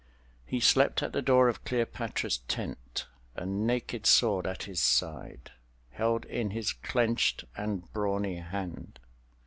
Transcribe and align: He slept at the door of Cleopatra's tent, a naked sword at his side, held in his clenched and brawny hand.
He 0.47 0.59
slept 0.59 1.03
at 1.03 1.11
the 1.13 1.21
door 1.21 1.47
of 1.47 1.63
Cleopatra's 1.63 2.39
tent, 2.39 3.05
a 3.35 3.45
naked 3.45 4.07
sword 4.07 4.47
at 4.47 4.63
his 4.63 4.79
side, 4.79 5.51
held 5.91 6.25
in 6.25 6.49
his 6.49 6.73
clenched 6.73 7.43
and 7.55 7.85
brawny 7.93 8.37
hand. 8.37 8.97